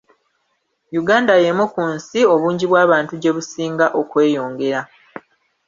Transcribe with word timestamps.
Uganda 1.01 1.33
y'emu 1.43 1.65
ku 1.73 1.81
nsi 1.93 2.19
obungi 2.33 2.65
bw'abantu 2.71 3.13
gye 3.21 3.31
businga 3.35 3.87
okweyongera. 3.99 4.81